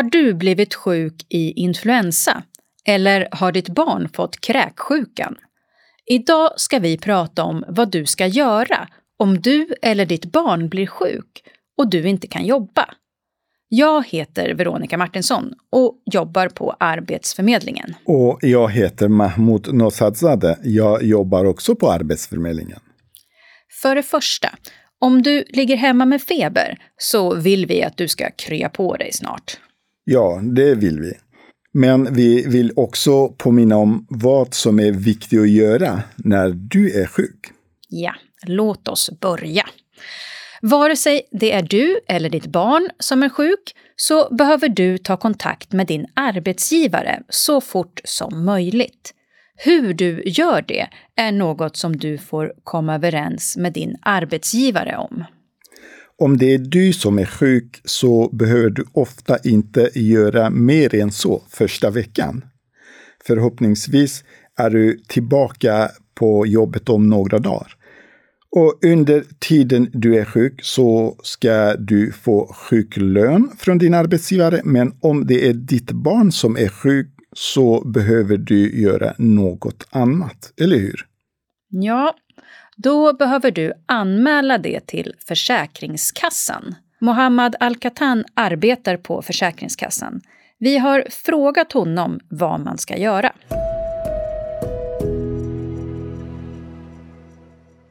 Har 0.00 0.10
du 0.10 0.34
blivit 0.34 0.74
sjuk 0.74 1.26
i 1.28 1.52
influensa? 1.52 2.42
Eller 2.84 3.28
har 3.32 3.52
ditt 3.52 3.68
barn 3.68 4.08
fått 4.08 4.40
kräksjukan? 4.40 5.36
Idag 6.06 6.52
ska 6.56 6.78
vi 6.78 6.98
prata 6.98 7.44
om 7.44 7.64
vad 7.68 7.90
du 7.90 8.06
ska 8.06 8.26
göra 8.26 8.88
om 9.18 9.40
du 9.40 9.74
eller 9.82 10.06
ditt 10.06 10.24
barn 10.24 10.68
blir 10.68 10.86
sjuk 10.86 11.42
och 11.78 11.90
du 11.90 12.08
inte 12.08 12.26
kan 12.26 12.46
jobba. 12.46 12.88
Jag 13.68 14.06
heter 14.06 14.54
Veronica 14.54 14.98
Martinsson 14.98 15.52
och 15.72 16.02
jobbar 16.12 16.48
på 16.48 16.76
Arbetsförmedlingen. 16.80 17.94
Och 18.04 18.38
jag 18.42 18.70
heter 18.70 19.08
Mahmoud 19.08 19.74
Nosadzadeh. 19.74 20.56
Jag 20.62 21.02
jobbar 21.02 21.44
också 21.44 21.76
på 21.76 21.90
Arbetsförmedlingen. 21.90 22.80
För 23.82 23.94
det 23.94 24.02
första, 24.02 24.48
om 24.98 25.22
du 25.22 25.44
ligger 25.48 25.76
hemma 25.76 26.04
med 26.04 26.22
feber 26.22 26.78
så 26.96 27.34
vill 27.34 27.66
vi 27.66 27.82
att 27.82 27.96
du 27.96 28.08
ska 28.08 28.30
krya 28.30 28.68
på 28.68 28.96
dig 28.96 29.12
snart. 29.12 29.58
Ja, 30.12 30.40
det 30.42 30.74
vill 30.74 31.00
vi. 31.00 31.12
Men 31.72 32.14
vi 32.14 32.46
vill 32.46 32.72
också 32.76 33.28
påminna 33.28 33.76
om 33.76 34.06
vad 34.08 34.54
som 34.54 34.80
är 34.80 34.92
viktigt 34.92 35.40
att 35.40 35.50
göra 35.50 36.02
när 36.16 36.50
du 36.50 37.00
är 37.02 37.06
sjuk. 37.06 37.40
Ja, 37.88 38.14
låt 38.46 38.88
oss 38.88 39.10
börja. 39.20 39.62
Vare 40.62 40.96
sig 40.96 41.22
det 41.30 41.52
är 41.52 41.62
du 41.62 42.00
eller 42.08 42.30
ditt 42.30 42.46
barn 42.46 42.90
som 42.98 43.22
är 43.22 43.28
sjuk 43.28 43.74
så 43.96 44.34
behöver 44.34 44.68
du 44.68 44.98
ta 44.98 45.16
kontakt 45.16 45.72
med 45.72 45.86
din 45.86 46.06
arbetsgivare 46.14 47.22
så 47.28 47.60
fort 47.60 48.00
som 48.04 48.44
möjligt. 48.44 49.14
Hur 49.56 49.94
du 49.94 50.22
gör 50.26 50.64
det 50.68 50.88
är 51.16 51.32
något 51.32 51.76
som 51.76 51.96
du 51.96 52.18
får 52.18 52.52
komma 52.64 52.94
överens 52.94 53.56
med 53.56 53.72
din 53.72 53.96
arbetsgivare 54.02 54.96
om. 54.96 55.24
Om 56.20 56.36
det 56.36 56.54
är 56.54 56.58
du 56.58 56.92
som 56.92 57.18
är 57.18 57.24
sjuk 57.24 57.80
så 57.84 58.28
behöver 58.32 58.70
du 58.70 58.84
ofta 58.92 59.38
inte 59.38 59.90
göra 59.94 60.50
mer 60.50 60.94
än 60.94 61.12
så 61.12 61.42
första 61.48 61.90
veckan. 61.90 62.44
Förhoppningsvis 63.26 64.24
är 64.56 64.70
du 64.70 64.98
tillbaka 65.08 65.88
på 66.14 66.46
jobbet 66.46 66.88
om 66.88 67.08
några 67.08 67.38
dagar. 67.38 67.76
Och 68.50 68.78
under 68.84 69.24
tiden 69.38 69.90
du 69.92 70.18
är 70.18 70.24
sjuk 70.24 70.60
så 70.62 71.16
ska 71.22 71.76
du 71.76 72.12
få 72.12 72.52
sjuklön 72.54 73.50
från 73.58 73.78
din 73.78 73.94
arbetsgivare. 73.94 74.60
Men 74.64 74.92
om 75.00 75.26
det 75.26 75.48
är 75.48 75.52
ditt 75.52 75.92
barn 75.92 76.32
som 76.32 76.56
är 76.56 76.68
sjuk 76.68 77.08
så 77.32 77.88
behöver 77.88 78.36
du 78.36 78.80
göra 78.80 79.14
något 79.18 79.86
annat, 79.90 80.52
eller 80.60 80.78
hur? 80.78 81.06
Ja, 81.68 82.14
då 82.82 83.12
behöver 83.12 83.50
du 83.50 83.72
anmäla 83.86 84.58
det 84.58 84.86
till 84.86 85.14
Försäkringskassan. 85.26 86.74
Mohammad 86.98 87.56
Al-Katan 87.60 88.24
arbetar 88.34 88.96
på 88.96 89.22
Försäkringskassan. 89.22 90.20
Vi 90.58 90.78
har 90.78 91.04
frågat 91.10 91.72
honom 91.72 92.20
vad 92.30 92.60
man 92.60 92.78
ska 92.78 92.96
göra. 92.96 93.32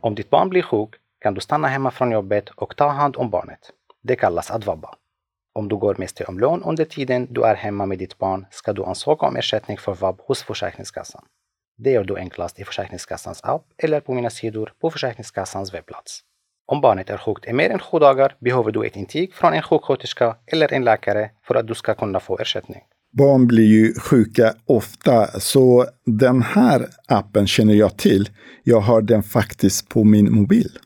Om 0.00 0.14
ditt 0.14 0.30
barn 0.30 0.48
blir 0.48 0.62
sjuk 0.62 0.90
kan 1.20 1.34
du 1.34 1.40
stanna 1.40 1.68
hemma 1.68 1.90
från 1.90 2.10
jobbet 2.10 2.48
och 2.50 2.76
ta 2.76 2.88
hand 2.88 3.16
om 3.16 3.30
barnet. 3.30 3.70
Det 4.02 4.16
kallas 4.16 4.50
att 4.50 4.66
vabba. 4.66 4.94
Om 5.54 5.68
du 5.68 5.76
går 5.76 5.96
miste 5.98 6.24
om 6.24 6.38
lån 6.38 6.62
under 6.62 6.84
tiden 6.84 7.26
du 7.30 7.44
är 7.44 7.54
hemma 7.54 7.86
med 7.86 7.98
ditt 7.98 8.18
barn 8.18 8.46
ska 8.50 8.72
du 8.72 8.84
ansöka 8.84 9.26
om 9.26 9.36
ersättning 9.36 9.78
för 9.78 9.94
vab 9.94 10.20
hos 10.20 10.42
Försäkringskassan. 10.42 11.24
Det 11.84 11.90
gör 11.90 12.04
du 12.04 12.16
enklast 12.16 12.60
i 12.60 12.64
Försäkringskassans 12.64 13.40
app 13.42 13.64
eller 13.78 14.00
på 14.00 14.14
mina 14.14 14.30
sidor 14.30 14.72
på 14.80 14.90
Försäkringskassans 14.90 15.74
webbplats. 15.74 16.20
Om 16.66 16.80
barnet 16.80 17.10
är 17.10 17.16
sjukt 17.16 17.46
i 17.46 17.52
mer 17.52 17.70
än 17.70 17.78
sju 17.78 17.98
dagar 17.98 18.36
behöver 18.40 18.72
du 18.72 18.86
ett 18.86 18.96
intyg 18.96 19.34
från 19.34 19.52
en 19.52 19.62
sjuksköterska 19.62 20.36
eller 20.46 20.72
en 20.72 20.84
läkare 20.84 21.30
för 21.46 21.54
att 21.54 21.66
du 21.66 21.74
ska 21.74 21.94
kunna 21.94 22.20
få 22.20 22.38
ersättning. 22.38 22.80
Barn 23.18 23.46
blir 23.46 23.64
ju 23.64 23.94
sjuka 23.94 24.54
ofta, 24.66 25.40
så 25.40 25.86
den 26.06 26.42
här 26.42 26.86
appen 27.08 27.46
känner 27.46 27.74
jag 27.74 27.96
till. 27.96 28.28
Jag 28.62 28.80
har 28.80 29.02
den 29.02 29.22
faktiskt 29.22 29.88
på 29.88 30.04
min 30.04 30.32
mobil. 30.32 30.78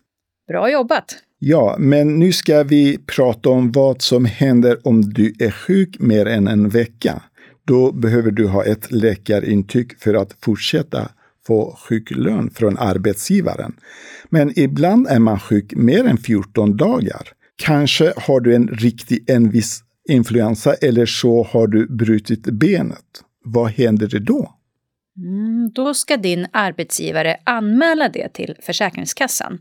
Bra 0.48 0.70
jobbat! 0.70 1.16
Ja, 1.38 1.76
men 1.78 2.18
nu 2.18 2.32
ska 2.32 2.62
vi 2.62 2.98
prata 2.98 3.50
om 3.50 3.72
vad 3.72 4.02
som 4.02 4.24
händer 4.24 4.78
om 4.84 5.00
du 5.02 5.34
är 5.38 5.50
sjuk 5.50 5.96
mer 5.98 6.26
än 6.26 6.48
en 6.48 6.68
vecka. 6.68 7.22
Då 7.66 7.92
behöver 7.92 8.30
du 8.30 8.46
ha 8.46 8.64
ett 8.64 8.92
läkarintyg 8.92 9.98
för 10.00 10.14
att 10.14 10.36
fortsätta 10.40 11.08
få 11.46 11.78
sjuklön 11.80 12.50
från 12.50 12.78
arbetsgivaren. 12.78 13.76
Men 14.28 14.58
ibland 14.58 15.06
är 15.06 15.18
man 15.18 15.40
sjuk 15.40 15.72
mer 15.76 16.04
än 16.04 16.18
14 16.18 16.76
dagar. 16.76 17.28
Kanske 17.56 18.12
har 18.16 18.40
du 18.40 18.54
en 18.54 18.68
riktig 18.68 19.30
envis 19.30 19.82
influensa 20.08 20.74
eller 20.74 21.06
så 21.06 21.42
har 21.44 21.66
du 21.66 21.86
brutit 21.86 22.42
benet. 22.42 23.22
Vad 23.44 23.70
händer 23.70 24.18
då? 24.18 24.52
Mm, 25.16 25.70
då 25.74 25.94
ska 25.94 26.16
din 26.16 26.46
arbetsgivare 26.52 27.36
anmäla 27.44 28.08
det 28.08 28.28
till 28.28 28.54
Försäkringskassan. 28.62 29.58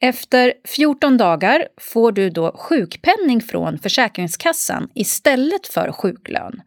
Efter 0.00 0.52
14 0.68 1.16
dagar 1.16 1.64
får 1.80 2.12
du 2.12 2.30
då 2.30 2.56
sjukpenning 2.58 3.40
från 3.40 3.78
Försäkringskassan 3.78 4.88
istället 4.94 5.66
för 5.66 5.92
sjuklön. 5.92 6.60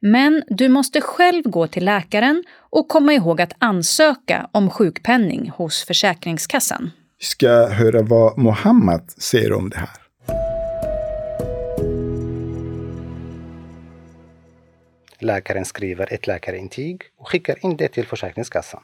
Men 0.00 0.42
du 0.46 0.68
måste 0.68 1.00
själv 1.00 1.42
gå 1.42 1.66
till 1.66 1.84
läkaren 1.84 2.44
och 2.58 2.88
komma 2.88 3.12
ihåg 3.12 3.40
att 3.40 3.52
ansöka 3.58 4.48
om 4.52 4.70
sjukpenning 4.70 5.50
hos 5.50 5.84
Försäkringskassan. 5.84 6.90
Vi 7.18 7.24
ska 7.24 7.66
höra 7.66 8.02
vad 8.02 8.38
Mohammed 8.38 9.10
säger 9.10 9.52
om 9.52 9.70
det 9.70 9.78
här. 9.78 10.06
Läkaren 15.18 15.64
skriver 15.64 16.12
ett 16.12 16.26
läkarintyg 16.26 17.02
och 17.18 17.28
skickar 17.28 17.64
in 17.64 17.76
det 17.76 17.88
till 17.88 18.06
Försäkringskassan. 18.06 18.82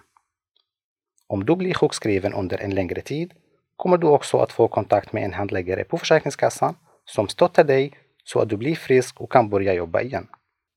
Om 1.27 1.47
du 1.47 1.57
blir 1.57 1.75
sjukskriven 1.75 2.35
under 2.35 2.59
en 2.59 2.75
längre 2.75 3.01
tid 3.01 3.33
kommer 3.77 3.99
du 3.99 4.07
också 4.07 4.39
att 4.39 4.53
få 4.53 4.69
kontakt 4.69 5.13
med 5.13 5.25
en 5.25 5.33
handläggare 5.33 5.85
på 5.85 5.99
Försäkringskassan 5.99 6.75
som 7.05 7.29
stöttar 7.29 7.65
dig 7.65 7.93
så 8.25 8.41
att 8.41 8.49
du 8.49 8.57
blir 8.57 8.75
frisk 8.75 9.21
och 9.21 9.33
kan 9.33 9.51
börja 9.51 9.75
jobba 9.75 10.01
igen. 10.01 10.27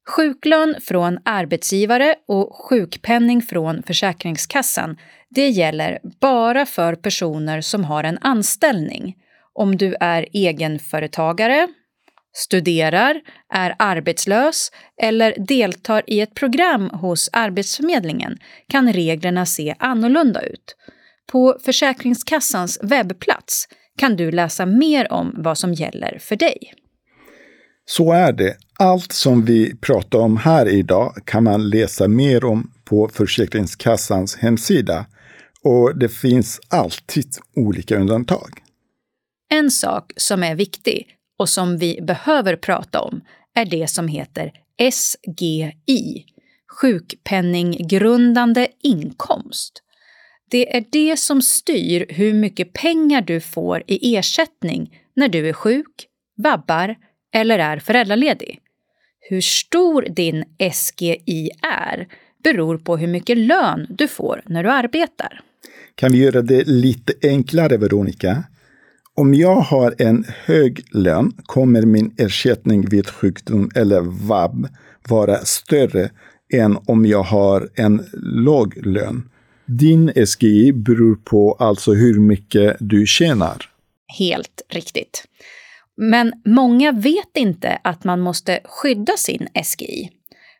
Sjuklön 0.07 0.75
från 0.81 1.19
arbetsgivare 1.25 2.15
och 2.27 2.55
sjukpenning 2.55 3.41
från 3.41 3.83
Försäkringskassan 3.83 4.97
det 5.29 5.49
gäller 5.49 5.99
bara 6.21 6.65
för 6.65 6.95
personer 6.95 7.61
som 7.61 7.83
har 7.83 8.03
en 8.03 8.17
anställning. 8.21 9.15
Om 9.53 9.77
du 9.77 9.95
är 9.99 10.27
egenföretagare, 10.33 11.67
studerar, 12.33 13.21
är 13.53 13.75
arbetslös 13.79 14.71
eller 15.01 15.35
deltar 15.47 16.03
i 16.07 16.21
ett 16.21 16.33
program 16.33 16.89
hos 16.89 17.29
Arbetsförmedlingen 17.33 18.37
kan 18.69 18.93
reglerna 18.93 19.45
se 19.45 19.75
annorlunda 19.79 20.41
ut. 20.41 20.75
På 21.31 21.57
Försäkringskassans 21.65 22.79
webbplats 22.83 23.67
kan 23.97 24.15
du 24.15 24.31
läsa 24.31 24.65
mer 24.65 25.11
om 25.13 25.35
vad 25.37 25.57
som 25.57 25.73
gäller 25.73 26.17
för 26.19 26.35
dig. 26.35 26.73
Så 27.85 28.11
är 28.11 28.33
det. 28.33 28.57
Allt 28.79 29.11
som 29.11 29.45
vi 29.45 29.75
pratar 29.75 30.19
om 30.19 30.37
här 30.37 30.67
idag 30.67 31.15
kan 31.25 31.43
man 31.43 31.69
läsa 31.69 32.07
mer 32.07 32.45
om 32.45 32.71
på 32.83 33.07
Försäkringskassans 33.07 34.35
hemsida. 34.35 35.05
Och 35.61 35.99
det 35.99 36.09
finns 36.09 36.59
alltid 36.69 37.27
olika 37.55 37.95
undantag. 37.95 38.49
En 39.49 39.71
sak 39.71 40.13
som 40.15 40.43
är 40.43 40.55
viktig 40.55 41.07
och 41.39 41.49
som 41.49 41.77
vi 41.77 42.01
behöver 42.01 42.55
prata 42.55 43.01
om 43.01 43.21
är 43.55 43.65
det 43.65 43.89
som 43.89 44.07
heter 44.07 44.51
SGI, 44.91 46.25
sjukpenninggrundande 46.81 48.67
inkomst. 48.83 49.81
Det 50.49 50.77
är 50.77 50.85
det 50.91 51.19
som 51.19 51.41
styr 51.41 52.05
hur 52.09 52.33
mycket 52.33 52.73
pengar 52.73 53.21
du 53.21 53.41
får 53.41 53.83
i 53.87 54.15
ersättning 54.15 55.01
när 55.15 55.27
du 55.27 55.49
är 55.49 55.53
sjuk, 55.53 56.07
vabbar 56.37 56.95
eller 57.35 57.59
är 57.59 57.79
föräldraledig. 57.79 58.59
Hur 59.19 59.41
stor 59.41 60.05
din 60.09 60.43
SGI 60.73 61.49
är 61.61 62.07
beror 62.43 62.77
på 62.77 62.97
hur 62.97 63.07
mycket 63.07 63.37
lön 63.37 63.87
du 63.89 64.07
får 64.07 64.41
när 64.45 64.63
du 64.63 64.69
arbetar. 64.69 65.41
Kan 65.95 66.11
vi 66.11 66.17
göra 66.17 66.41
det 66.41 66.67
lite 66.67 67.13
enklare, 67.21 67.77
Veronica? 67.77 68.43
Om 69.15 69.33
jag 69.33 69.55
har 69.55 69.95
en 69.97 70.25
hög 70.45 70.85
lön 70.91 71.33
kommer 71.45 71.81
min 71.81 72.15
ersättning 72.17 72.89
vid 72.89 73.07
sjukdom 73.07 73.71
eller 73.75 74.01
vab 74.01 74.67
vara 75.09 75.37
större 75.37 76.09
än 76.53 76.77
om 76.85 77.05
jag 77.05 77.23
har 77.23 77.69
en 77.75 78.05
låg 78.23 78.85
lön. 78.85 79.29
Din 79.65 80.25
SGI 80.25 80.73
beror 80.73 81.15
på 81.15 81.53
alltså 81.53 81.93
hur 81.93 82.19
mycket 82.19 82.77
du 82.79 83.05
tjänar. 83.05 83.57
Helt 84.19 84.61
riktigt. 84.69 85.23
Men 85.97 86.41
många 86.45 86.91
vet 86.91 87.37
inte 87.37 87.79
att 87.83 88.03
man 88.03 88.19
måste 88.19 88.59
skydda 88.63 89.13
sin 89.17 89.47
SGI. 89.63 90.09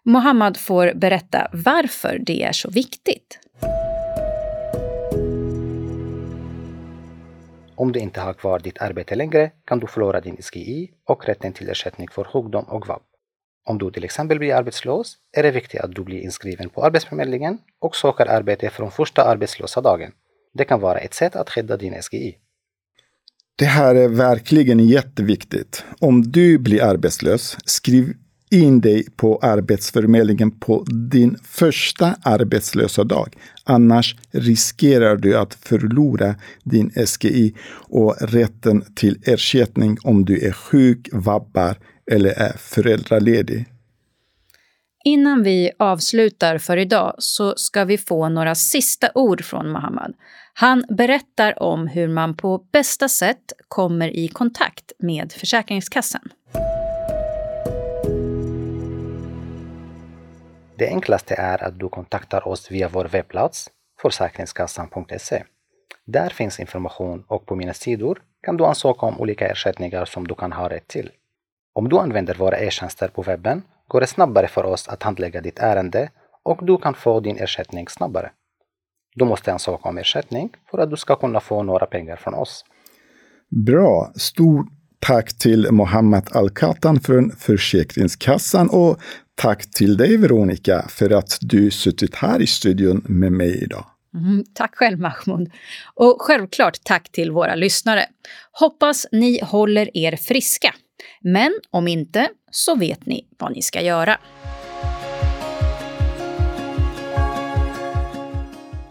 Mohammad 0.04 0.58
får 0.58 0.94
berätta 0.96 1.48
varför 1.54 2.20
det 2.26 2.44
är 2.44 2.52
så 2.52 2.70
viktigt. 2.70 3.40
Om 7.76 7.92
du 7.92 8.00
inte 8.00 8.22
har 8.22 8.34
kvar 8.34 8.60
ditt 8.60 8.82
arbete 8.82 9.16
längre 9.16 9.52
kan 9.66 9.80
du 9.80 9.88
förlora 9.88 10.22
din 10.22 10.38
SGI 10.42 10.92
och 11.06 11.26
rätten 11.26 11.54
till 11.54 11.70
ersättning 11.70 12.08
för 12.12 12.24
sjukdom 12.24 12.64
och 12.64 12.88
vab. 12.88 13.02
Om 13.66 13.78
du 13.78 13.92
till 13.92 14.04
exempel 14.04 14.40
blir 14.40 14.56
arbetslös 14.56 15.14
är 15.38 15.44
det 15.44 15.52
viktigt 15.52 15.82
att 15.82 15.96
du 15.96 16.04
blir 16.04 16.20
inskriven 16.20 16.70
på 16.70 16.84
Arbetsförmedlingen 16.84 17.58
och 17.80 17.96
söker 17.96 18.26
arbete 18.26 18.70
från 18.70 18.92
första 18.92 19.24
arbetslösa 19.24 19.82
dagen. 19.82 20.12
Det 20.54 20.66
kan 20.66 20.80
vara 20.80 21.00
ett 21.00 21.14
sätt 21.14 21.36
att 21.36 21.50
skydda 21.50 21.78
din 21.78 22.02
SGI. 22.02 22.38
Det 23.58 23.66
här 23.66 23.96
är 23.96 24.08
verkligen 24.08 24.80
jätteviktigt. 24.80 25.84
Om 26.00 26.32
du 26.32 26.58
blir 26.58 26.84
arbetslös, 26.84 27.58
skriv 27.66 28.14
in 28.52 28.82
dig 28.82 29.06
på 29.16 29.40
Arbetsförmedlingen 29.42 30.52
på 30.52 30.84
din 30.84 31.38
första 31.44 32.16
arbetslösa 32.22 33.04
dag. 33.04 33.36
Annars 33.64 34.16
riskerar 34.32 35.16
du 35.16 35.38
att 35.38 35.54
förlora 35.54 36.36
din 36.64 36.92
SGI 37.06 37.54
och 37.90 38.16
rätten 38.20 38.84
till 38.96 39.20
ersättning 39.24 39.98
om 40.04 40.26
du 40.26 40.48
är 40.48 40.52
sjuk, 40.52 41.10
vabbar 41.12 41.78
eller 42.12 42.30
är 42.30 42.54
föräldraledig. 42.58 43.66
Innan 45.08 45.44
vi 45.44 45.72
avslutar 45.80 46.58
för 46.58 46.78
idag 46.78 47.16
så 47.18 47.54
ska 47.56 47.86
vi 47.86 47.98
få 47.98 48.30
några 48.30 48.56
sista 48.56 49.10
ord 49.16 49.44
från 49.44 49.72
Mohammad. 49.72 50.14
Han 50.54 50.86
berättar 50.90 51.64
om 51.64 51.88
hur 51.88 52.08
man 52.08 52.38
på 52.38 52.58
bästa 52.72 53.10
sätt 53.10 53.54
kommer 53.68 54.08
i 54.08 54.28
kontakt 54.28 54.92
med 55.00 55.32
Försäkringskassan. 55.32 56.22
Det 60.78 60.88
enklaste 60.88 61.36
är 61.36 61.64
att 61.64 61.80
du 61.80 61.90
kontaktar 61.90 62.48
oss 62.48 62.72
via 62.72 62.90
vår 62.90 63.06
webbplats 63.06 63.70
försäkringskassan.se. 64.02 65.44
Där 66.06 66.30
finns 66.30 66.60
information 66.60 67.24
och 67.28 67.46
på 67.46 67.56
mina 67.56 67.74
sidor 67.74 68.22
kan 68.44 68.58
du 68.58 68.66
ansöka 68.66 69.06
om 69.06 69.20
olika 69.20 69.48
ersättningar 69.48 70.06
som 70.06 70.28
du 70.28 70.36
kan 70.36 70.52
ha 70.52 70.70
rätt 70.70 70.88
till. 70.88 71.10
Om 71.74 71.90
du 71.90 71.98
använder 72.00 72.36
våra 72.36 72.58
e-tjänster 72.60 73.08
på 73.08 73.22
webben 73.22 73.62
går 73.88 74.02
det 74.02 74.08
snabbare 74.08 74.48
för 74.48 74.64
oss 74.64 74.88
att 74.88 75.04
handlägga 75.04 75.42
ditt 75.42 75.60
ärende 75.60 76.10
och 76.44 76.66
du 76.66 76.78
kan 76.78 76.94
få 76.94 77.20
din 77.20 77.38
ersättning 77.38 77.88
snabbare. 77.88 78.32
Du 79.16 79.26
måste 79.26 79.54
ansöka 79.54 79.90
om 79.90 79.98
ersättning 79.98 80.50
för 80.72 80.78
att 80.78 80.90
du 80.90 80.98
ska 80.98 81.16
kunna 81.16 81.40
få 81.40 81.64
några 81.64 81.86
pengar 81.86 82.16
från 82.16 82.34
oss. 82.34 82.66
Bra! 83.50 84.12
Stort 84.16 84.68
tack 85.00 85.38
till 85.38 85.72
Mohammed 85.72 86.24
Al-Katan 86.32 87.00
från 87.00 87.32
Försäkringskassan 87.32 88.70
och 88.70 89.00
tack 89.36 89.72
till 89.72 89.98
dig 89.98 90.18
Veronica 90.18 90.86
för 90.90 91.10
att 91.10 91.38
du 91.42 91.72
suttit 91.72 92.16
här 92.16 92.42
i 92.42 92.48
studion 92.48 93.06
med 93.06 93.32
mig 93.32 93.64
idag. 93.64 93.86
Mm, 94.14 94.44
tack 94.54 94.76
själv 94.76 95.00
Mahmoud. 95.00 95.52
Och 95.96 96.18
självklart 96.20 96.78
tack 96.84 97.12
till 97.12 97.32
våra 97.32 97.56
lyssnare. 97.56 98.06
Hoppas 98.52 99.08
ni 99.12 99.40
håller 99.44 99.98
er 99.98 100.16
friska. 100.16 100.74
Men 101.22 101.54
om 101.70 101.88
inte 101.88 102.30
så 102.52 102.76
vet 102.76 103.06
ni 103.06 103.28
vad 103.38 103.52
ni 103.52 103.62
ska 103.62 103.82
göra. 103.82 104.18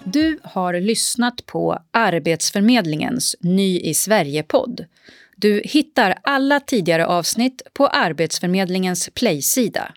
Du 0.05 0.38
har 0.43 0.81
lyssnat 0.81 1.46
på 1.46 1.78
Arbetsförmedlingens 1.90 3.37
Ny 3.40 3.81
i 3.81 3.94
Sverige-podd. 3.94 4.84
Du 5.37 5.62
hittar 5.64 6.19
alla 6.22 6.61
tidigare 6.61 7.06
avsnitt 7.06 7.62
på 7.72 7.87
Arbetsförmedlingens 7.87 9.10
Play-sida. 9.14 9.93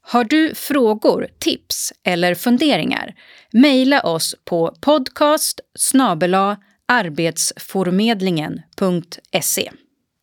Har 0.00 0.24
du 0.24 0.54
frågor, 0.54 1.28
tips 1.38 1.92
eller 2.04 2.34
funderingar? 2.34 3.14
Mejla 3.52 4.00
oss 4.00 4.34
på 4.44 4.76
podcast 4.80 5.60
arbetsformedlingen.se. 6.86 9.70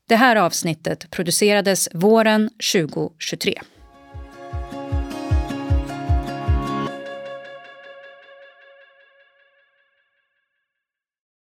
Det 0.09 0.15
här 0.15 0.35
avsnittet 0.35 1.11
producerades 1.11 1.89
våren 1.93 2.49
2023. 2.73 3.53